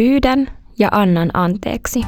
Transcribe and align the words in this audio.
Pyydän 0.00 0.48
ja 0.78 0.88
annan 0.92 1.30
anteeksi. 1.34 2.00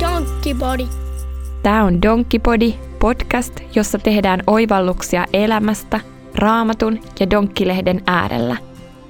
Donkkipodi. 0.00 0.88
Tämä 1.62 1.84
on 1.84 2.02
Donkkipodi, 2.02 2.74
podcast, 2.98 3.60
jossa 3.74 3.98
tehdään 3.98 4.42
oivalluksia 4.46 5.26
elämästä, 5.32 6.00
raamatun 6.34 7.00
ja 7.20 7.30
donkkilehden 7.30 8.02
äärellä. 8.06 8.56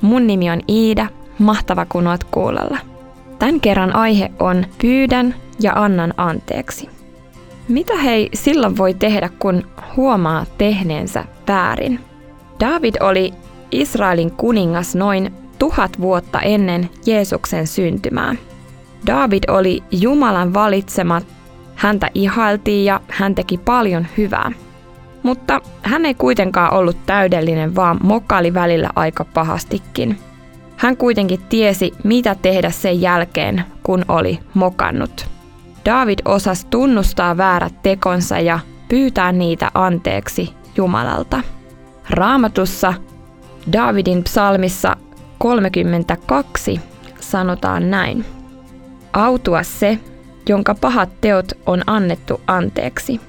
Mun 0.01 0.27
nimi 0.27 0.51
on 0.51 0.61
Iida, 0.69 1.07
mahtava 1.39 1.85
kun 1.85 2.07
oot 2.07 2.25
kuulolla. 2.25 2.79
Tämän 3.39 3.61
kerran 3.61 3.97
aihe 3.97 4.33
on 4.39 4.67
Pyydän 4.81 5.35
ja 5.61 5.73
annan 5.75 6.15
anteeksi. 6.17 6.92
Mitä 7.73 7.97
hei 7.97 8.29
silloin 8.35 8.77
voi 8.77 8.95
tehdä, 8.95 9.31
kun 9.39 9.63
huomaa 9.97 10.47
tehneensä 10.59 11.25
väärin? 11.49 12.01
David 12.61 12.95
oli 13.01 13.33
Israelin 13.71 14.31
kuningas 14.31 14.95
noin 14.95 15.35
tuhat 15.59 16.01
vuotta 16.01 16.41
ennen 16.41 16.91
Jeesuksen 17.07 17.67
syntymää. 17.67 18.35
David 19.07 19.43
oli 19.49 19.83
Jumalan 19.91 20.55
valitsema, 20.55 21.21
häntä 21.75 22.11
ihailtiin 22.15 22.85
ja 22.85 23.01
hän 23.09 23.35
teki 23.35 23.59
paljon 23.59 24.07
hyvää. 24.17 24.53
Mutta 25.23 25.61
hän 25.83 26.07
ei 26.07 26.15
kuitenkaan 26.15 26.75
ollut 26.75 26.97
täydellinen, 27.07 27.77
vaan 27.77 27.99
mokali 28.03 28.55
välillä 28.55 28.91
aika 28.97 29.25
pahastikin. 29.25 30.19
Hän 30.77 30.97
kuitenkin 30.97 31.41
tiesi, 31.49 31.93
mitä 32.05 32.35
tehdä 32.35 32.71
sen 32.71 33.01
jälkeen, 33.01 33.65
kun 33.83 34.05
oli 34.09 34.39
mokannut. 34.55 35.33
David 35.85 36.19
osasi 36.25 36.67
tunnustaa 36.67 37.37
väärät 37.37 37.83
tekonsa 37.83 38.39
ja 38.39 38.61
pyytää 38.89 39.33
niitä 39.33 39.71
anteeksi 39.75 40.55
Jumalalta. 40.77 41.41
Raamatussa 42.11 42.95
Davidin 43.73 44.25
psalmissa 44.25 44.97
32 45.39 46.81
sanotaan 47.21 47.91
näin. 47.91 48.25
Autua 49.13 49.63
se, 49.63 49.99
jonka 50.49 50.75
pahat 50.75 51.21
teot 51.21 51.53
on 51.67 51.83
annettu 51.87 52.41
anteeksi, 52.47 53.21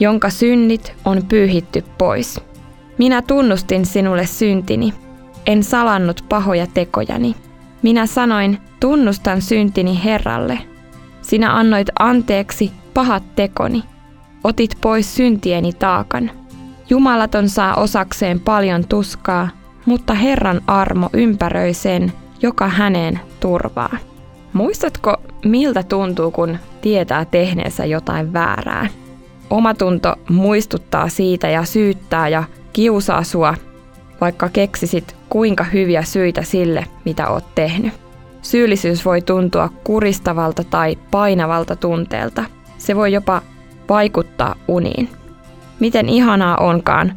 jonka 0.00 0.30
synnit 0.30 0.92
on 1.04 1.22
pyyhitty 1.28 1.84
pois. 1.98 2.40
Minä 2.98 3.22
tunnustin 3.22 3.86
sinulle 3.86 4.26
syntini, 4.26 4.94
en 5.46 5.62
salannut 5.62 6.24
pahoja 6.28 6.66
tekojani. 6.66 7.36
Minä 7.82 8.06
sanoin, 8.06 8.58
tunnustan 8.80 9.42
syntini 9.42 10.04
Herralle– 10.04 10.58
sinä 11.24 11.56
annoit 11.56 11.88
anteeksi 11.98 12.72
pahat 12.94 13.22
tekoni. 13.36 13.84
Otit 14.44 14.70
pois 14.80 15.14
syntieni 15.14 15.72
taakan. 15.72 16.30
Jumalaton 16.90 17.48
saa 17.48 17.74
osakseen 17.74 18.40
paljon 18.40 18.84
tuskaa, 18.88 19.48
mutta 19.86 20.14
Herran 20.14 20.60
armo 20.66 21.10
ympäröi 21.12 21.74
sen, 21.74 22.12
joka 22.42 22.68
häneen 22.68 23.20
turvaa. 23.40 23.96
Muistatko, 24.52 25.16
miltä 25.44 25.82
tuntuu, 25.82 26.30
kun 26.30 26.58
tietää 26.80 27.24
tehneensä 27.24 27.84
jotain 27.84 28.32
väärää? 28.32 28.88
Omatunto 29.50 30.14
muistuttaa 30.28 31.08
siitä 31.08 31.48
ja 31.48 31.64
syyttää 31.64 32.28
ja 32.28 32.44
kiusaa 32.72 33.22
sua, 33.22 33.54
vaikka 34.20 34.48
keksisit 34.48 35.16
kuinka 35.28 35.64
hyviä 35.64 36.02
syitä 36.02 36.42
sille, 36.42 36.86
mitä 37.04 37.28
oot 37.28 37.54
tehnyt. 37.54 38.03
Syyllisyys 38.44 39.04
voi 39.04 39.22
tuntua 39.22 39.70
kuristavalta 39.84 40.64
tai 40.64 40.98
painavalta 41.10 41.76
tunteelta. 41.76 42.44
Se 42.78 42.96
voi 42.96 43.12
jopa 43.12 43.42
vaikuttaa 43.88 44.54
uniin. 44.68 45.08
Miten 45.80 46.08
ihanaa 46.08 46.56
onkaan, 46.56 47.12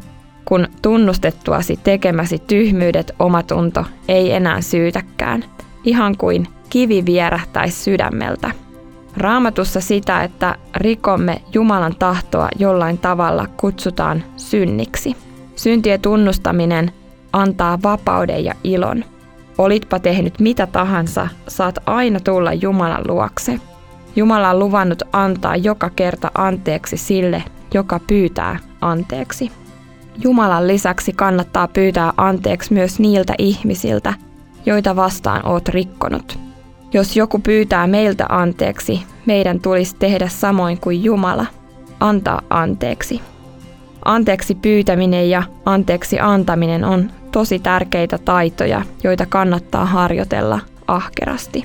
kun 0.46 0.68
tunnustettuasi 0.82 1.80
tekemäsi 1.84 2.40
tyhmyydet 2.40 3.16
omatunto 3.20 3.86
ei 4.08 4.34
enää 4.34 4.62
syytäkään, 4.62 5.44
ihan 5.84 6.18
kuin 6.18 6.48
kivi 6.70 7.06
vierähtäisi 7.06 7.84
sydämeltä. 7.84 8.52
Raamatussa 9.18 9.82
sitä, 9.82 10.24
että 10.24 10.56
rikomme 10.76 11.42
Jumalan 11.54 11.96
tahtoa 12.00 12.50
jollain 12.60 12.98
tavalla 12.98 13.48
kutsutaan 13.58 14.24
synniksi. 14.38 15.16
Syntien 15.56 16.02
tunnustaminen 16.02 16.92
antaa 17.34 17.80
vapauden 17.84 18.46
ja 18.46 18.54
ilon– 18.64 19.04
Olitpa 19.58 20.00
tehnyt 20.00 20.40
mitä 20.40 20.68
tahansa, 20.68 21.28
saat 21.48 21.76
aina 21.86 22.20
tulla 22.20 22.54
Jumalan 22.54 23.04
luokse. 23.08 23.60
Jumala 24.16 24.50
on 24.50 24.60
luvannut 24.60 25.04
antaa 25.14 25.56
joka 25.56 25.90
kerta 25.90 26.32
anteeksi 26.36 26.98
sille, 26.98 27.44
joka 27.74 28.00
pyytää 28.08 28.60
anteeksi. 28.82 29.52
Jumalan 30.24 30.68
lisäksi 30.68 31.14
kannattaa 31.14 31.68
pyytää 31.68 32.14
anteeksi 32.18 32.74
myös 32.74 33.00
niiltä 33.00 33.34
ihmisiltä, 33.38 34.14
joita 34.66 34.96
vastaan 34.96 35.46
oot 35.46 35.70
rikkonut. 35.70 36.40
Jos 36.94 37.16
joku 37.16 37.40
pyytää 37.40 37.88
meiltä 37.88 38.26
anteeksi, 38.30 39.04
meidän 39.26 39.60
tulisi 39.60 39.96
tehdä 39.96 40.28
samoin 40.28 40.82
kuin 40.82 41.04
Jumala, 41.04 41.46
antaa 42.00 42.42
anteeksi. 42.50 43.22
Anteeksi 44.06 44.56
pyytäminen 44.56 45.30
ja 45.30 45.44
anteeksi 45.66 46.20
antaminen 46.20 46.84
on 46.84 47.12
tosi 47.38 47.60
tärkeitä 47.60 48.18
taitoja, 48.18 48.82
joita 49.04 49.26
kannattaa 49.26 49.86
harjoitella 49.86 50.60
ahkerasti. 50.88 51.64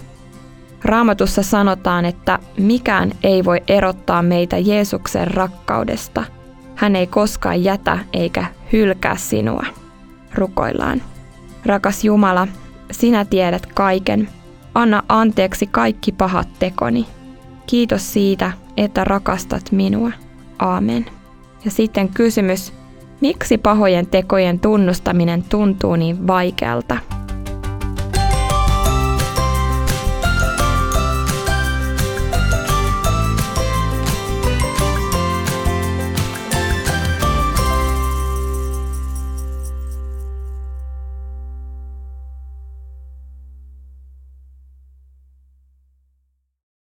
Raamatussa 0.85 1.43
sanotaan, 1.43 2.05
että 2.05 2.39
mikään 2.59 3.13
ei 3.23 3.45
voi 3.45 3.63
erottaa 3.69 4.23
meitä 4.23 4.59
Jeesuksen 4.59 5.29
rakkaudesta. 5.29 6.25
Hän 6.75 6.97
ei 6.97 7.07
koskaan 7.07 7.65
jätä 7.65 7.99
eikä 8.13 8.47
hylkää 8.73 9.17
sinua. 9.17 9.65
Rukoillaan. 10.35 11.03
Rakas 11.67 12.05
Jumala, 12.05 12.49
sinä 12.91 13.25
tiedät 13.25 13.67
kaiken. 13.67 14.29
Anna 14.75 15.03
anteeksi 15.09 15.67
kaikki 15.67 16.13
pahat 16.13 16.49
tekoni. 16.59 17.07
Kiitos 17.67 18.13
siitä, 18.13 18.53
että 18.77 19.05
rakastat 19.05 19.73
minua. 19.73 20.11
Aamen. 20.59 21.07
Ja 21.65 21.71
sitten 21.71 22.09
kysymys, 22.09 22.73
Miksi 23.23 23.59
pahojen 23.59 24.07
tekojen 24.07 24.61
tunnustaminen 24.61 25.43
tuntuu 25.43 25.97
niin 25.97 26.27
vaikealta? 26.27 26.99